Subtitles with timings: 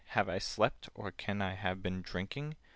[0.15, 0.89] "Have I slept?
[0.95, 2.55] Or can I have been drinking?"